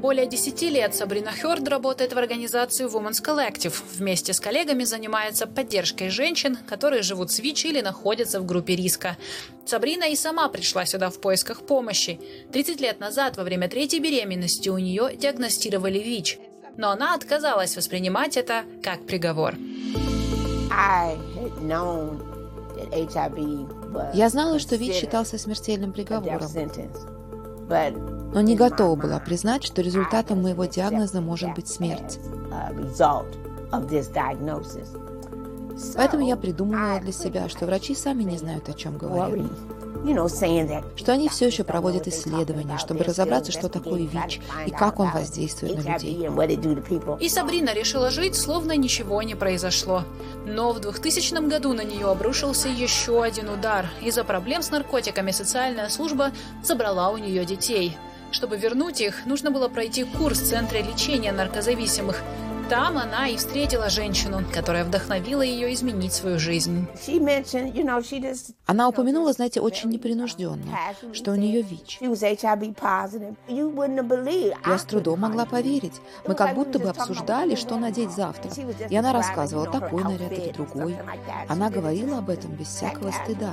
[0.00, 3.74] Более 10 лет Сабрина Хёрд работает в организации Women's Collective.
[3.94, 9.16] Вместе с коллегами занимается поддержкой женщин, которые живут с ВИЧ или находятся в группе риска.
[9.64, 12.20] Сабрина и сама пришла сюда в поисках помощи.
[12.52, 16.38] 30 лет назад, во время третьей беременности, у нее диагностировали ВИЧ.
[16.76, 19.54] Но она отказалась воспринимать это как приговор.
[24.12, 26.48] Я знала, что ВИЧ считался смертельным приговором,
[28.34, 32.18] но не готова была признать, что результатом моего диагноза может быть смерть.
[35.96, 39.40] Поэтому я придумала для себя, что врачи сами не знают, о чем говорят.
[40.96, 45.82] Что они все еще проводят исследования, чтобы разобраться, что такое ВИЧ и как он воздействует
[45.82, 46.28] на людей.
[47.20, 50.04] И Сабрина решила жить, словно ничего не произошло.
[50.44, 53.86] Но в 2000 году на нее обрушился еще один удар.
[54.02, 57.96] Из-за проблем с наркотиками социальная служба забрала у нее детей.
[58.34, 62.20] Чтобы вернуть их, нужно было пройти курс в Центре лечения наркозависимых–
[62.68, 66.86] там она и встретила женщину, которая вдохновила ее изменить свою жизнь.
[68.66, 70.64] Она упомянула, знаете, очень непринужденно,
[71.12, 71.98] что у нее ВИЧ.
[74.66, 76.00] Я с трудом могла поверить.
[76.26, 78.50] Мы как будто бы обсуждали, что надеть завтра.
[78.88, 80.96] И она рассказывала такой наряд или другой.
[81.48, 83.52] Она говорила об этом без всякого стыда.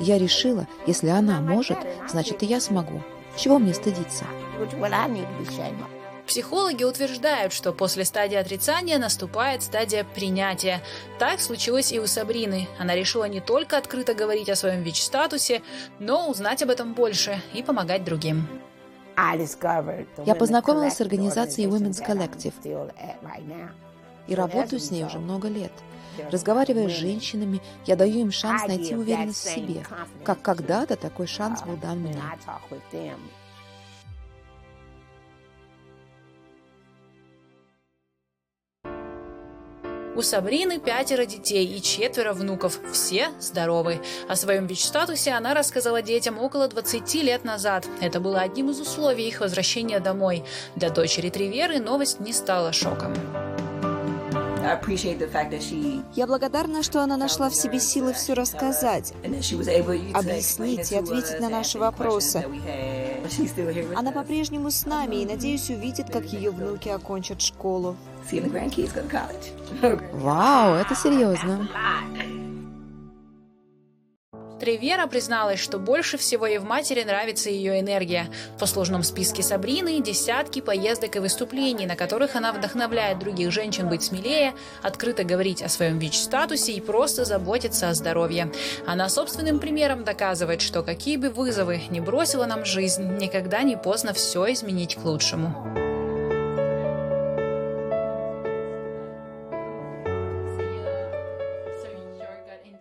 [0.00, 1.78] Я решила, если она может,
[2.08, 3.00] значит и я смогу.
[3.36, 4.24] Чего мне стыдиться?
[6.26, 10.80] Психологи утверждают, что после стадии отрицания наступает стадия принятия.
[11.18, 12.66] Так случилось и у Сабрины.
[12.78, 15.62] Она решила не только открыто говорить о своем ВИЧ-статусе,
[15.98, 18.48] но узнать об этом больше и помогать другим.
[20.24, 22.54] Я познакомилась с организацией Women's Collective
[24.26, 25.72] и работаю с ней уже много лет.
[26.30, 29.84] Разговаривая с женщинами, я даю им шанс найти уверенность в себе,
[30.22, 32.16] как когда-то такой шанс был дан мне.
[40.16, 42.78] У Сабрины пятеро детей и четверо внуков.
[42.92, 44.00] Все здоровы.
[44.28, 47.84] О своем ВИЧ-статусе она рассказала детям около 20 лет назад.
[48.00, 50.44] Это было одним из условий их возвращения домой.
[50.76, 53.12] Для дочери Триверы новость не стала шоком.
[56.14, 59.12] Я благодарна, что она нашла в себе силы все рассказать,
[60.12, 62.44] объяснить и ответить на наши вопросы.
[63.94, 67.96] Она по-прежнему с нами и, надеюсь, увидит, как ее внуки окончат школу.
[70.12, 71.68] Вау, это серьезно.
[74.64, 78.30] Тревера призналась, что больше всего ей в матери нравится ее энергия.
[78.56, 84.04] В послужном списке Сабрины десятки поездок и выступлений, на которых она вдохновляет других женщин быть
[84.04, 88.50] смелее, открыто говорить о своем ВИЧ-статусе и просто заботиться о здоровье.
[88.86, 94.14] Она собственным примером доказывает, что какие бы вызовы не бросила нам жизнь, никогда не поздно
[94.14, 95.83] все изменить к лучшему.